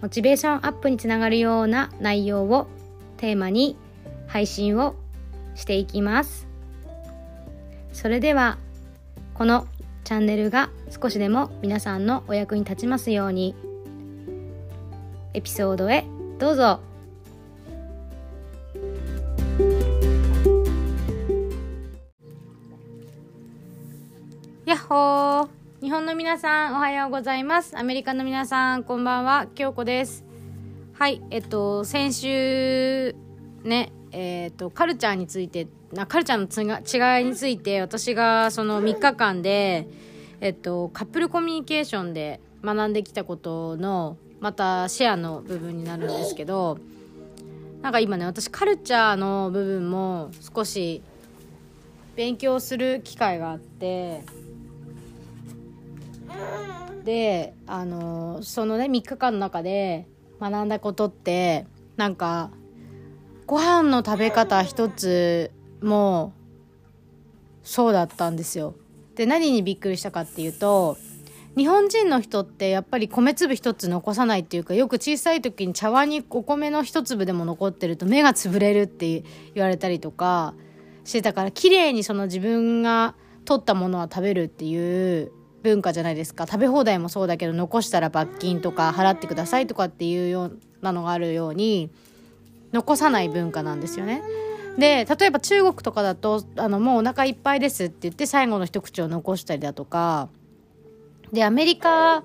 [0.00, 2.68] モチベーションアップにつながるような内容を
[3.16, 3.76] テーマに
[4.26, 4.94] 配信を
[5.54, 6.46] していきます。
[7.92, 8.58] それでは
[9.34, 9.66] この
[10.04, 13.54] チャンネルが少しでも皆さんのお役に立ちますように
[15.34, 16.04] エピソードへ
[16.38, 16.80] どうぞ。
[24.64, 25.57] やっほー。
[25.80, 27.78] 日本の皆さんおはようございます。
[27.78, 29.46] アメリカの皆さんこんばんは。
[29.54, 30.24] 京子です。
[30.94, 33.14] はいえっと先週
[33.62, 36.80] ねえっとカルチャーについてなカルチャーのつが
[37.18, 39.86] 違いについて私がその3日間で
[40.40, 46.78] えっとカップルコミュニケーションで学んできたことのまたシェアの部分になるんですけど
[47.82, 51.02] なんか今ね私カルチャーの部分も少し
[52.16, 54.24] 勉強する機会があって
[57.04, 60.06] であのそのね3日間の中で
[60.40, 62.50] 学んだことってなんか
[63.46, 65.50] ご飯の食べ方一つ
[65.80, 66.32] も
[67.62, 68.74] そうだったんですよ。
[69.14, 70.96] で何にびっくりしたかっていうと
[71.56, 80.54] 日本人の人ってやっぱり米粒一つ残さないっていうかよく小さい時に茶碗にお米の一粒でも残ってると目が潰れるって言われたりとか
[81.04, 85.32] してたから綺麗にその自分が取ったものは食べるっていう
[85.62, 91.90] 文化じゃないですか食べ放題もそうだけど残したら罰金とか払ってくださいとかっていうようなのがあるように
[92.72, 94.22] 残さない文化なんですよね。
[94.78, 100.28] で例えば中国とかだとあのもうお腹いっぱいですって言って最後の一口を残したりだとか
[101.32, 102.22] でアメリカ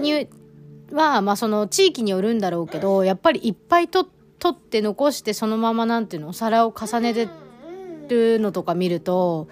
[0.00, 0.28] に
[0.90, 4.04] は、まあ、その地域によるんだろうけどやっぱりいっぱい取
[4.48, 7.28] って残してそのままなんていうのお皿を重ねて
[8.08, 9.46] るのとか見ると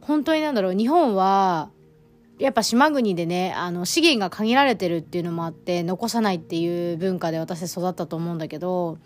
[0.00, 1.70] 本当になんだろう日本は
[2.38, 8.98] やっぱ島国でねあの資源が限られてるっていうのもあって残さないっていう文化で私育ったと思うんだけど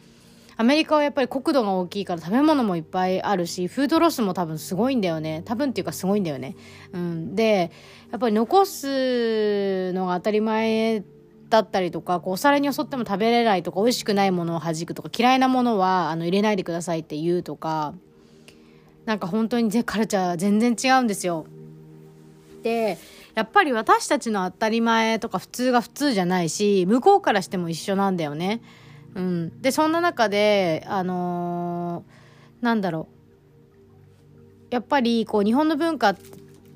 [0.57, 6.55] アメリカはやっぱり国土が大きいから食べ物もいっぱいあるしフードロスも多分すごいんだよね多分っていうかすごいんだよね。
[6.93, 7.71] うん、で
[8.11, 11.03] やっぱり残すのが当たり前
[11.49, 17.95] だったりとかこうお皿によそっても食べれないとか美味しくないものを弾くとか嫌いなものはあの入れないでくださいって言うとか
[19.07, 21.47] なんか本当にカルチャー全然違うんですよ。
[22.63, 22.99] で
[23.35, 28.61] やっぱり私たちの当たり前とか普通が普通じゃないし向こうからしても一緒なんだよね。
[29.15, 33.09] うん、でそんな中であのー、なんだろ
[34.71, 36.17] うやっぱりこう日本の文化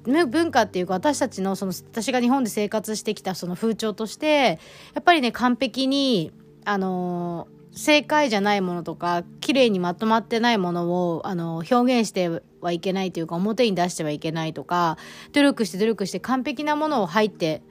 [0.05, 4.59] 文化っていうか私たちのその私が日本で生活してきたその風潮として
[4.95, 6.33] やっぱりね完璧に
[6.65, 14.97] あのー、正解じゃないものとか綺麗にまとまってないものをあの表現してはいけないというか表に出してはいけないとか
[15.33, 17.63] 努力して努力して完璧なものを入って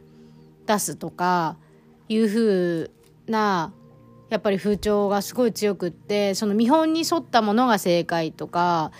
[0.68, 1.58] 出すとか
[2.09, 2.91] いう風
[3.28, 3.74] な
[4.30, 8.91] やっぱり風潮がすごい強くってその見本に沿ったものが正解とか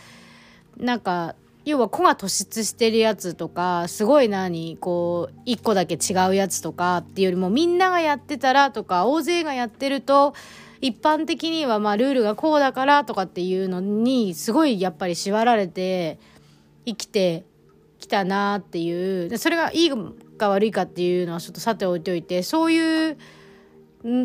[0.78, 1.36] なんか
[1.66, 10.34] 要は子が突出してるやつとかすごい何こう一個だけ違うやつとかっていうよりもみんながやってたらとか大勢がやってると
[10.84, 16.20] 一般的にはまあルールがこうだからとかっていうのにすごいやっぱり縛られて
[16.86, 17.46] 生きて
[18.00, 19.92] きたなっていうそれがいい
[20.38, 23.18] か悪いかっていうのはちょっとさて置いておいてそういう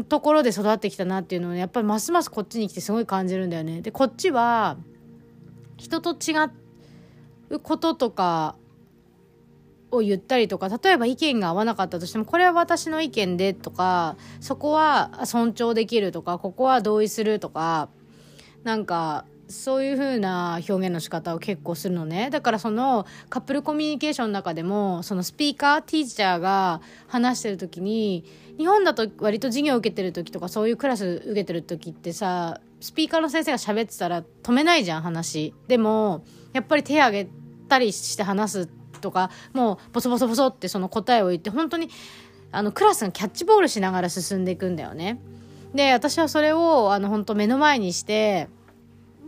[0.08, 3.80] ところで育ってきたなっていうのをやっぱりますますこっちに来てすごい感じるんだよね。
[3.80, 4.78] でこっちは
[5.76, 6.34] 人と違
[7.50, 8.56] うこととか
[9.90, 17.88] を言ったりとか例えば意見が合わなかったとしてもこれは私の意見でとかそこは尊重できるとかここは同意するとか
[18.64, 22.28] なんかそういう風な表現の仕方を結構するのね。
[22.30, 28.24] だからそのカップルコミュニケーションの中でもそのスピーカーティーチャーが話してる時に
[28.58, 35.54] 日本だと割と授業を受けてる時とかそういうクラス受けてる時ってさスピーカーの先生が喋ってたら止めないじゃん話。
[35.66, 37.30] でもやっぱり手挙げ
[37.68, 38.68] たりして話す
[38.98, 41.90] とかもうボソボソボソってその答えを言って本当に
[42.50, 45.20] あのクラスがキャッチボールしながら進んでいくんだよね。
[45.74, 48.48] で私はそれをあの本当目の前にして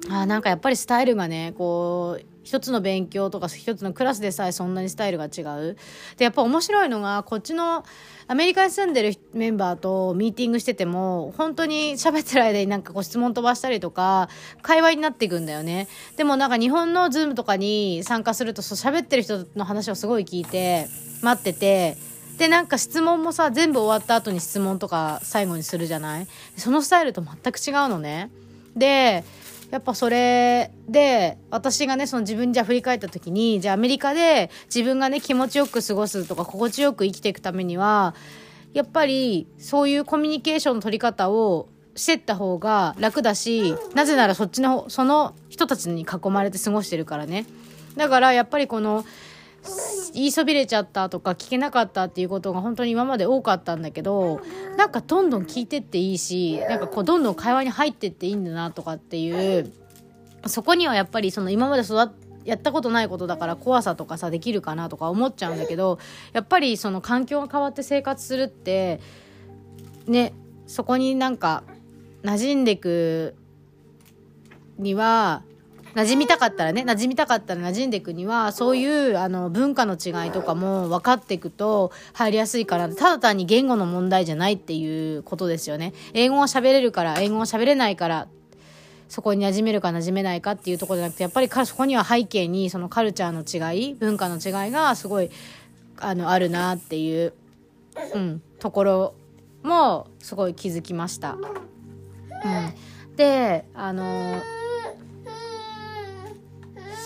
[0.08, 5.76] あなんかやっぱりスタイルがねこう一つの勉強とか一つのクラスでさえそんなにスタイルが違う。
[6.16, 7.84] でやっぱ面白いのがこっちの
[8.26, 14.28] アメリカに住んでるメンバーとミーティングしてても本当に喋ってる間になんかこう質問飛ばしたりとか
[14.62, 15.86] 会話になっていくんだよね。
[16.16, 20.88] でもなんか日本のズームとかに参加するとそう喋ってる人の話をすごい聞いて
[21.22, 21.96] 待ってて
[22.38, 26.26] でなんか質問もさ全部終わった後に質問とか最後にするじゃない？
[26.56, 28.30] そのスタイルと全く違うのね。
[28.74, 29.24] で
[29.70, 38.14] やっぱそれで私がねその自分じゃ振り返った時にじゃあアメリカで自分がね気持ちよく過ごすとか心地よく生きていくためには
[38.72, 47.46] やっぱりそういうコミュニケーションの取り方をしてった方が楽だしなぜならそっちのその人たちに囲まれて過ごしてるからね。
[47.96, 49.04] だからやっぱりこの
[50.14, 54.40] 言いそびれちゃったとか聞けなかったっていうことが本当に今まで多かったんだけど
[54.76, 59.72] なんかどんどん聞いてっていいしなんかこうどんどん会話に入ってっていいんだなとかっていう
[60.46, 62.08] そこにはやっぱりその今まで育っ
[62.44, 65.98] やったことないことだから怖さとかさできるかなとか思っちゃうんだけど
[66.32, 69.00] やっぱりその環境が変わって生活するって
[70.06, 70.32] ね
[70.66, 71.62] そこになんか
[72.22, 73.34] 馴染んでく
[74.78, 75.42] には
[75.94, 88.28] 馴染みたかったらね馴染みたかったら馴染んでいくにはそういうあの文化の違いとかも分かっていくと入りやすいかなただ単に言語の問題じゃないっていうことですよね英語が喋れるから英語が喋れないから
[89.08, 95.30] そこに馴染めるか馴染めないかっていうところじゃなくてやっぱりそこには背景にそのカルチャーの違い文化の違いがすごい
[95.98, 97.32] あのあるなっていう、
[98.14, 99.14] うん、ところ
[99.64, 101.32] もすごい気づきました。
[101.32, 104.40] うん、であの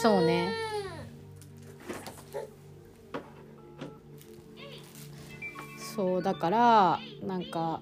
[0.04, 0.52] そうね。
[5.78, 7.80] そうだからなんか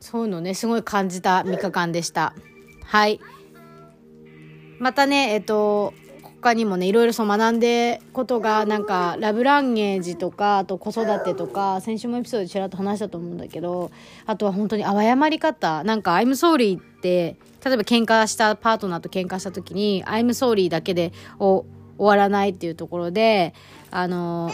[0.00, 2.32] そういうのねすごい感じた3日間でした。
[2.82, 3.20] はい。
[4.78, 5.92] またねえっと
[6.46, 13.90] 他にもねいろいろそう学んでことがなんかラブランゲージとかあと子育てとか先週もエピソードでちらっと話したと思うんだけど
[14.26, 17.34] あとは本当にあわやまり方なんか「I'm sorry」って
[17.64, 21.66] 例えば喧嘩したパートナーと喧嘩した時に「I'm sorry」だけで終
[21.98, 23.52] わらないっていうところで
[23.90, 24.52] あの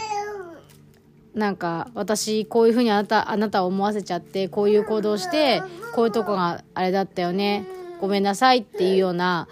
[1.35, 5.61] なんか私こういうふうにあなたあなたを思わせちゃってこういう行動して
[5.93, 7.65] こういうとこがあれだったよね。
[8.01, 9.47] ごめんなさいっていうような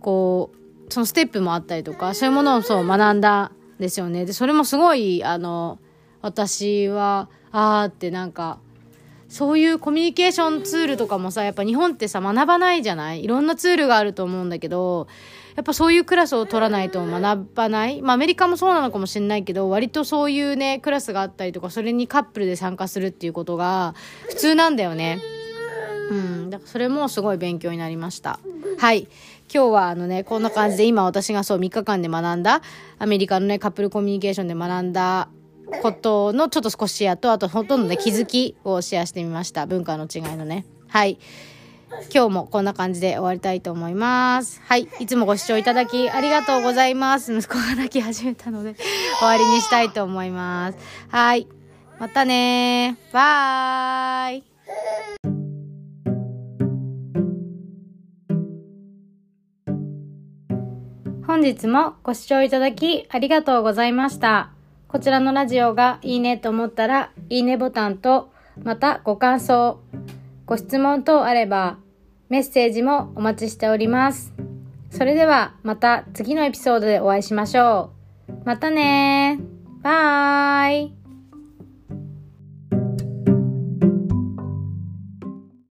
[0.00, 0.58] こう
[0.88, 5.78] そのステップもあったりとかそういうものをそう学んだんですよねでそれもすごいあの
[6.20, 8.58] 私はああってなんか
[9.28, 13.22] そういうコミュニケーションツールとかもさ、やっぱ日本ってさ、学ばないじゃない？
[13.22, 15.06] いろんなツールがあると思うんだけど、
[15.54, 18.00] やっぱそういうクラスを取らないと学ばない？
[18.00, 23.94] まあアメリカもそうなのかもしれないけど、割とそういうね、クラスがあったりとか、それにカップルで参加するっていうことが
[24.30, 25.20] 普通なんだよね。
[26.10, 26.48] うん。
[26.48, 28.40] だからそれもすごい勉強になりました。
[28.78, 29.08] はい。
[29.52, 32.62] 今日はあのね、こんな感じで今私がそう3日間で学んだ、
[32.98, 35.28] アメリカのね、カップルコミュニケーションで学んだ
[35.82, 39.66] ことのちょっと少しシェアと、あとほとんどね、気づきをシェアしてみました。
[39.66, 40.66] 文化の違いのね。
[40.88, 41.18] はい。
[42.12, 44.60] 今日もこんな感じで終わりたいと思います。
[44.64, 44.88] はい。
[45.00, 47.36] いつもご視聴いただきありがとうございます。
[47.36, 48.74] 息子が泣き始めたので
[49.18, 50.78] 終わりにしたいと思います。
[51.08, 51.46] はい。
[51.98, 54.57] またねバイ。
[61.38, 64.50] 本日もご視聴いただきありがとうございました。
[64.88, 68.32] こちらのラジオがいいねと思ったら、いいねボタンと、
[68.64, 69.78] またご感想、
[70.46, 71.78] ご質問等あれば、
[72.28, 74.34] メッセージもお待ちしております。
[74.90, 77.92] それではまた次のエピソードでお会いしましょ
[78.28, 78.32] う。
[78.44, 79.38] またね
[79.80, 80.97] バイ